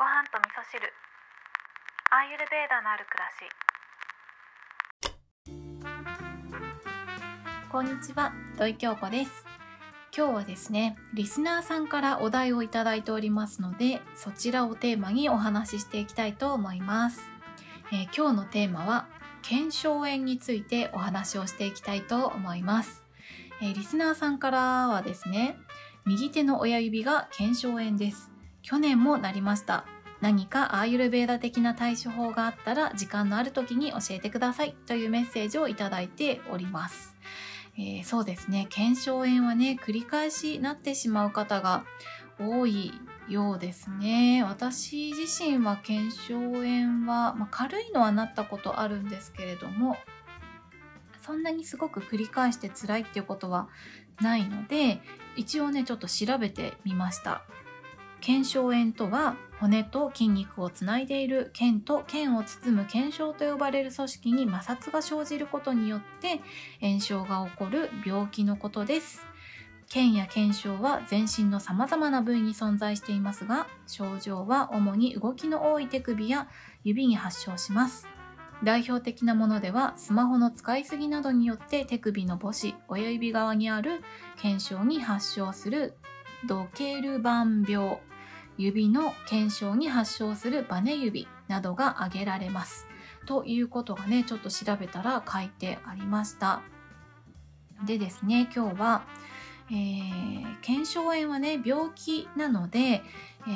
[0.00, 0.80] ご飯と味噌汁。
[2.10, 3.44] アーユルベーダのある暮らし。
[7.70, 9.44] こんにちは土井京子です。
[10.16, 17.20] 今日はですねリスナーさんからお題をいただいておりますのでそちらをテーマにお話ししていきたいと思います、
[17.92, 19.06] えー今日のテーマは
[19.42, 23.04] 腱鞘炎についてお話をしていきたいと思います、
[23.60, 25.58] えーリスナーさんからはですね
[26.06, 28.29] 右手の親指が腱鞘炎です。
[28.62, 29.86] 去年もなりました。
[30.20, 34.76] 何かアーユルベーダ的な対処法があったら時間のある時に教えてください。
[34.86, 37.16] というメッセージをいただいております、
[37.76, 38.66] えーそうですね。
[38.68, 41.84] 腱鞘炎はね繰り返しなってしまう方が
[42.38, 42.92] 多い
[43.28, 44.44] ようですね。
[44.44, 49.96] 私自身は腱鞘炎は、まあ、軽いのはなったことあるんですけれども
[51.22, 53.68] そんなにすごく繰り返して辛いっていうことは
[54.20, 55.00] ないので
[55.36, 57.42] 一応ねちょっと調べてみました。
[58.20, 66.40] 腱鞘炎とは骨と筋肉をつないでいる腱と腱を包む腱鞘と呼ばれる組織に摩擦が生じることによって
[66.80, 69.26] 炎症が起こる病気のことです。
[69.88, 76.48] 腱や腱鞘は全身のさまざまな部位に存在していますが症状は主に動きの多い手首や
[76.84, 78.06] 指に発症します。
[78.62, 84.02] 代表的なものではスマホの使いすぎなどによって手首の母子親指側にある
[84.36, 85.96] 腱鞘に発症する
[86.46, 87.98] ドケルバン病。
[88.58, 92.86] 指の腱鞘に発症するバネ指などが挙げられます。
[93.26, 96.62] ということがねちょっと調べたら書いてありました。
[97.84, 99.02] でですね今日は
[99.70, 103.02] えー腱鞘炎はね病気なので、え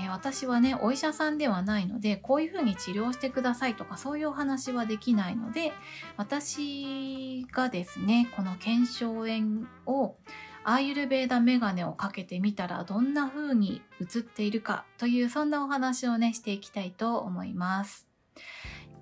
[0.06, 5.72] ー私はねお医者さんではないのでこういうふうに治療してくださいとかそういうお話はできないので
[6.16, 10.16] 私がですねこの腱鞘炎を
[10.64, 18.06] アーユルベーダメガネをかけてみたらどんな風に映っているかというそんなお話をねしていきたいと思います。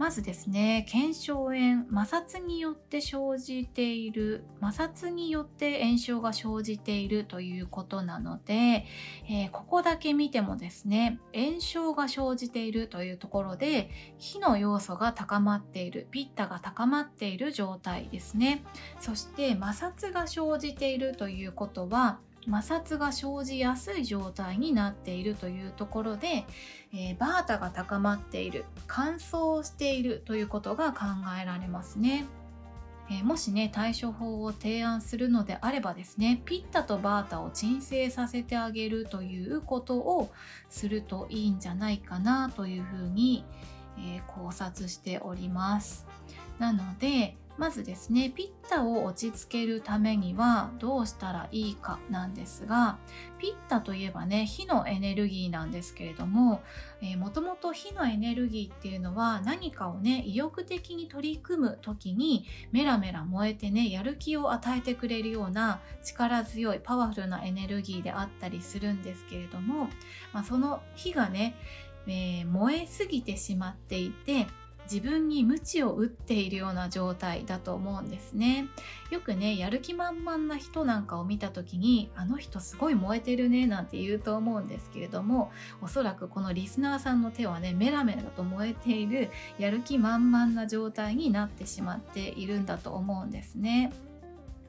[0.03, 8.85] まずですね腱鞘炎摩擦によって生じている摩擦によって炎症が生じているということなので、
[9.31, 18.65] えーここだけ見てもですね炎症が生じているというところで火の要素が高まっているピッタが高まっている状態ですね。
[18.99, 26.45] そして摩擦が生じているということは摩擦が生じやすい状態になっているというところで、
[26.93, 31.07] えーバータが高まっている乾燥しているということが考
[31.41, 32.27] えられますね。
[33.11, 40.31] えーもしね対処法を提案するのであればですねピッタとバータを鎮静させてあげるということを
[40.69, 43.45] するといいんじゃないかなというふうに、
[43.99, 46.07] えー考察しております。
[46.59, 52.99] なのでまずですねピッタを落ち着けるためにはどうしたらいいかなんですが
[53.39, 56.63] ピッタといえばね火のエネルギーなんですけれども
[57.19, 69.89] もともと火のエネルギーっていうのは何かをね意欲的に取り組む時にメラメラ燃えてねやる気を与えてくれるような力強いパワフルなエネルギーであったりするんですけれども、
[70.33, 71.55] まあ、その火がね、
[72.07, 74.47] えー燃えすぎてしまっていて
[74.91, 78.69] 自分に鞭を打っているような状態だと思うんですね
[79.11, 85.51] よくねやる気満々な人なんかを見た時にあの人すごい燃えてるねなんて言うと思うんですけれども
[85.81, 93.93] おそらくこのリスナーさんの手はねメラメラと燃えているやる気満々な状態になってしまっているんだと思うんですね。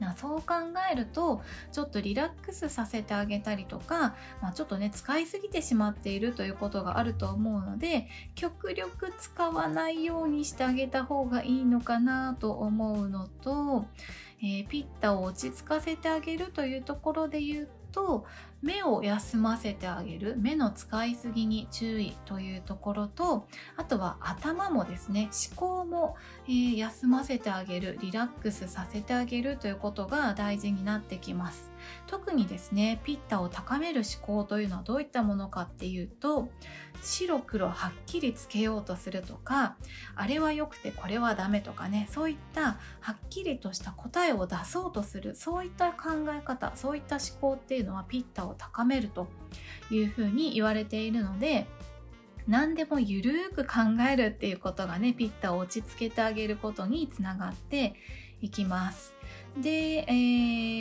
[0.00, 0.54] なそう考
[0.90, 13.86] えるとちょっとリラックスさせてあげたりとか、まあ、ちょっとね使いすぎてしまっているということがあると思うので極力使わないようにしてあげた方がいいのかなと思うのと、
[14.42, 18.26] えーピッタを落ち着かせてあげるというところで言うと
[18.64, 26.16] 目を休ませてあげる目の使いすぎに注意というところとあとは頭もですね思考も、
[26.48, 31.73] えー休ませてあげるリラックスさせてあげるということが大事になってきます。
[32.06, 36.48] 特にですねピッタを高める思考というのはどういったものかっていうと
[37.02, 39.76] 白黒はっきりつけようとするとか
[40.14, 49.28] あれは良くてこれはダメとかねそういったはっきりとした答えを出そうとするそういった考え方そういった思考っていうのはピッタを高めると
[49.90, 51.66] いうふうに言われているので
[52.46, 57.94] 何でもゆるーく考えるっていうことがねピッタを落ち着けてあげることにつながって
[58.42, 59.13] いきます。
[59.56, 60.12] で、え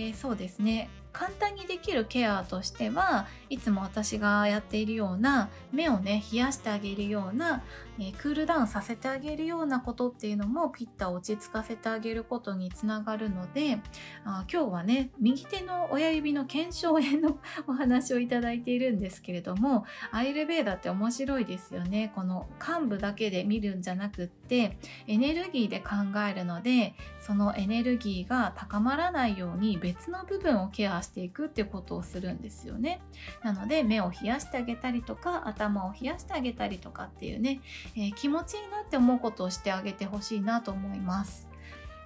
[0.10, 0.90] ーそうですね。
[1.12, 7.64] 簡単にできるケアとしてはいつも私がやっているような目をね冷やしてあげるような、
[8.00, 13.78] えー、クールダウンさせてあげるようなことっていうのもピッタを落ち着かせてあげることにつながるので
[14.26, 22.12] あ今日はね右手の親指の腱鞘炎のお話をいただいているんですけれどもアイルベーダって面白いですよね。
[22.16, 33.02] この幹部だけで見るんじゃなくってエネルギーで考えるのでそのエネルギーが高まらないように別の部分をケアしていくっていうことをするんですよね。
[33.44, 37.62] なので目を冷やしてあげたりとか頭を冷やしてあげたりとかっていうね、
[37.96, 41.48] えー、気持ちいいなって思うことをしてあげてほしいなと思います。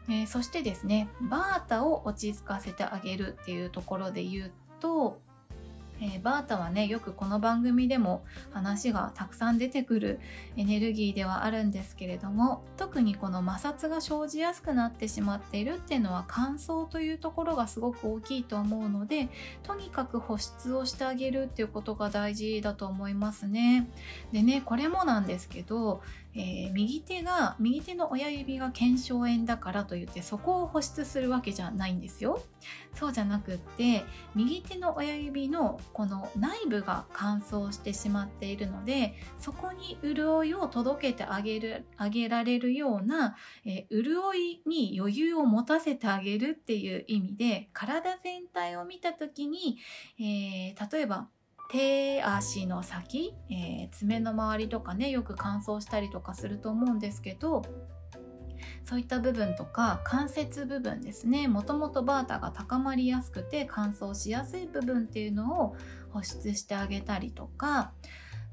[0.09, 5.19] えー、そしてですねバータを落ち着かせてあげるっていうところで言うと
[5.99, 10.19] えー、バータはねよくこの番組でも話がたくさん出てくる
[10.55, 19.29] エネルギーではあるんですけれども特にこの摩擦が生じやすくなってしまっているっていうのは乾燥というところがすごく大きいと思うので
[19.63, 23.87] とにかく保湿をしてあげるっていうことが大事だと思いますね。
[24.31, 26.01] でねこれもなんですけど
[26.37, 32.39] えー、右手が右手の親指が腱鞘炎だからといってそこを保湿するわけじゃないんですよ。
[32.93, 34.05] そうじゃなくって
[34.35, 43.35] 右手の親指のこの内部が乾燥してしまっているのでそこに潤いを届けてあげるあげられるような、
[43.65, 49.77] えー、潤いに余裕を持たせてあげるっていう意味で体全体を見た時に、
[50.19, 51.29] えー、例えば
[51.69, 57.63] 手足の先、えー、爪の周りとかねよく乾燥したりとかすると思うんですけど
[58.83, 65.75] そういった部分とか関節部分ですねもともとバータが高まりやすくて乾燥しやすい部分っていうのを
[66.11, 67.91] 保湿してあげたりとか、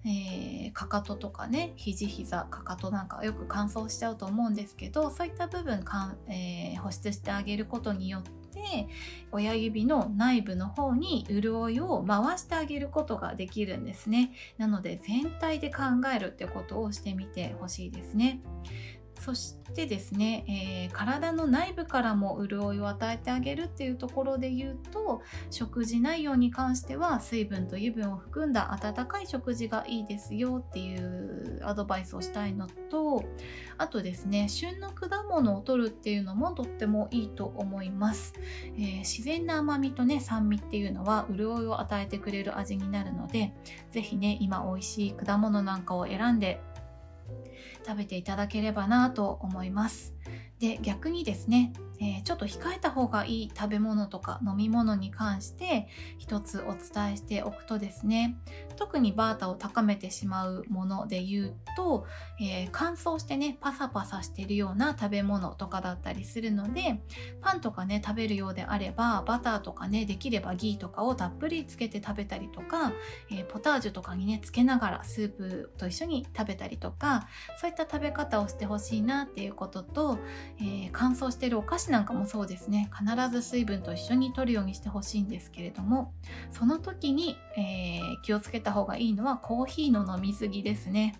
[0.05, 8.22] えー、かかととかね肘膝かかとなんかよく乾燥しちゃうと思うんですけどそういった部分かん、えー、保湿してあげることによっ
[8.55, 8.89] て
[9.33, 14.33] 親指の内部の方に潤いを回してあげることができるんですね。
[14.56, 15.83] なので全体で考
[16.15, 18.41] えるってことをしてみてほしいですね。
[19.25, 33.25] そしてですね、えー、体の内部からも潤いを与えてあげるっていうところで言うと食事内容に関しては水分と油分を含んだ温かい食事がいいですよっていうアドバイスをしたいのと
[33.79, 38.35] あとですね旬の果物を取るっていうのもとってもいいと思います、
[38.76, 43.55] えー、自然な甘みとね酸味っていうのは潤いを与えてくれる味になるので
[43.91, 46.61] 是非ね今美味しい果物なんかを選んで
[47.85, 50.15] 食べていただければなと思います。
[50.59, 55.88] で逆にですねえー、ちょっと控えた方がいい食べ物とか飲み物に関して
[56.19, 58.37] 一つお伝えしておくとですね
[58.76, 62.06] 特にバータを高めてしまうもので言うと、
[62.41, 67.00] えー、乾燥してねパサパサしてるような食べ物とかだったりするので
[67.41, 72.93] パンとかね食べるようであればバターとかねできればギーとかをたっぷりつけて食べたりとか、
[73.31, 77.29] えー、ポタージュとかにねつけながらスープと一緒に食べたりとか
[77.61, 80.19] そういった食べ方をしてほしいなっていうことと、
[80.61, 86.13] え乾燥してるお菓子子なんかもそうですね必ず水分と一緒に摂るようにしてほしいんですけれども
[86.51, 91.19] その時に、えー、気をつけた方がいいのはコーヒーの飲み過ぎですね。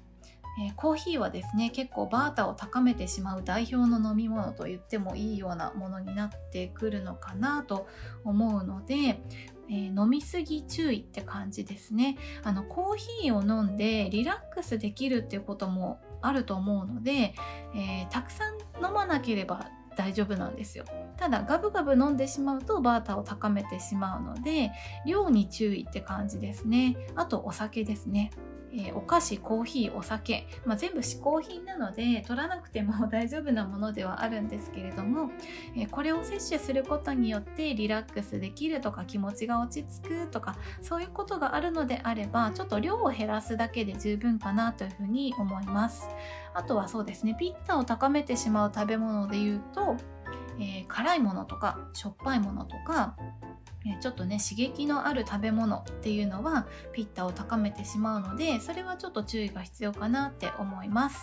[0.57, 7.89] えー、コーヒーはですね結構バータを高めてしまう代表の飲み物と言ってもいいようなものになってくるのかなと
[8.23, 9.21] 思うので、
[9.69, 17.35] えー、飲みすぎ注意って感じですねあのコーヒーを飲んでリラックスできるっていうこともあると思うので、
[17.75, 20.85] えー、たくさん飲まなければ大丈夫なんですよ。
[21.17, 24.73] ただガブガブ飲んでしまうとバータを高めてしまうので
[25.06, 26.96] 量に注意って感じですね。
[27.14, 28.31] あとお酒ですね。
[28.76, 35.31] えー、お菓子コーヒーお酒、まあ、全部嗜好品なので取らなくても 大丈夫なものではあるんですけれども、
[35.77, 46.08] えー、これを摂取することによってリラックスできるとか気持ちが落ち着くとかそういうことがあるのであればちょっと量を減らすだけで十分かなというふうに思います。
[46.55, 49.96] あとはそうですねピッタを高めてしまう食べ物で言うと、
[50.58, 53.17] えー、辛いものとかしょっぱいものとか
[54.00, 61.19] ちょっとね刺激のある食べ物っていうのはピッタを高めてしまうのでそれはちょっと注意が必要かなって思います。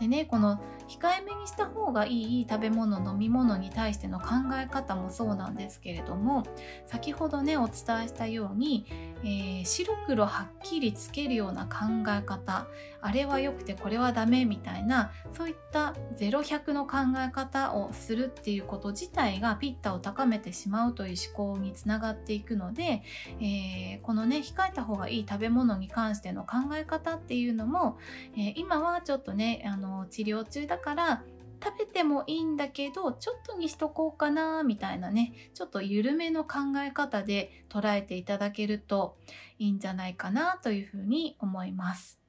[0.00, 6.44] でねこの控えめにした方がいい食べ物飲み物に対しての考え方もそうなんですけれども
[6.86, 8.86] 先ほどねお伝えしたように、
[9.26, 12.68] えー、白黒はっきりつけるような考え方。
[13.00, 23.02] あれは良くてこれはダメみたいなそういった0100の考え方をするっていうこと自体がピッタを高めてしまうという思考につながっていくので、
[23.40, 27.98] えー、このね控えた方がいい食べ物に関しての考え方っていうのも、
[28.36, 31.22] えー、今はちょっとねあの治療中だから
[31.66, 39.16] 食べてもいいんだけどちょっとにしとこうかなみたいなねちょっと緩めの考え方で捉えていただけると
[39.58, 42.20] いいんじゃないかなというふうに思います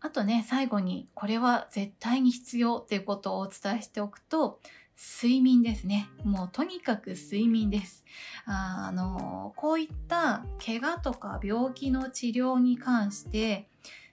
[0.00, 4.60] あとね最後にこれは絶対に必要っていうことをお伝えしておくと
[5.00, 6.10] 睡眠ですね。
[6.24, 8.04] もうとにかく睡眠です。
[8.44, 13.66] あの、こういった怪我とか病気の治療に関して、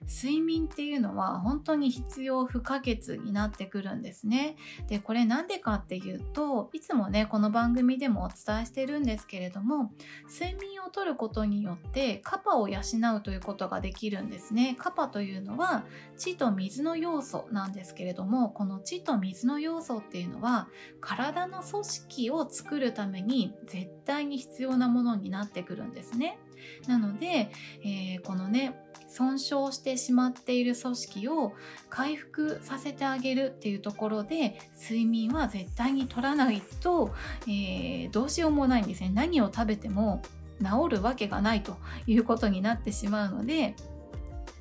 [0.06, 4.56] 睡眠っていうのは本当に必要不可欠になってくるんですね。
[4.88, 9.92] で、これなんでかっていうと、いつもね、この番組でもお伝えしてるんですけれども、
[10.28, 12.80] 睡眠をとることによってカパを養
[13.16, 14.76] うということができるんですね。
[14.78, 15.84] カパというのは
[16.16, 20.68] 血と水の要素なんですけれども、この血と水の要素っていうのは
[21.00, 26.38] 体の組織を作るために絶対に必要なものになってくるんですね。
[26.86, 27.50] なので、
[27.84, 28.74] えー、このね
[29.08, 31.54] 損傷してしまっている組織を
[31.88, 37.14] 回復させてあげるっていうところで睡眠は絶対に取らないと、
[37.46, 40.22] えー、どうしようもないんですね何を食べても
[40.60, 43.74] 治るわけがないということになってしまうので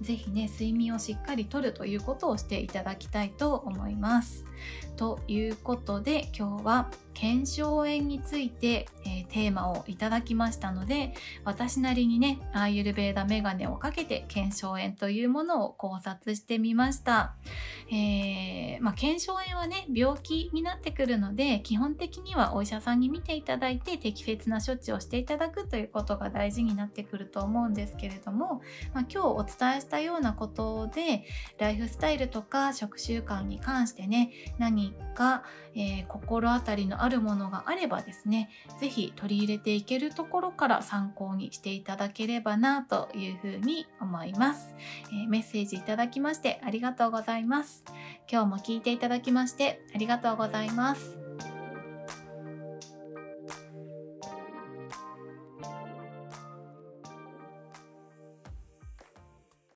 [0.02, 4.47] 是非ね睡眠をしっかりとるということをしていただきたいと思います。
[4.96, 17.34] ということで今日は腱鞘炎について、えー、テーマをいただきましたので私なりにねアーユルベーダメガネをかけて腱鞘炎というものを考察してみました、
[17.90, 28.62] えー、まあ、腱鞘炎はね病気になってくるので基本的にはお医者さんに見ていただいて適切な処置をしていただくということが大事になってくると思うんですけれども、
[28.94, 31.26] まあ、今日お伝えしたようなことで
[31.58, 35.44] ライフスタイルとか食習慣に関してね何か、
[35.76, 38.50] えー、心当たりのあるものがあればですね
[38.80, 44.74] 是非取り入れていけるところから参考にしていただければなというふうに思います、
[45.12, 47.84] えー、メッセージいただきましてありがとうございます。
[48.30, 51.27] 今日も聞いていただきましてありがとうございます。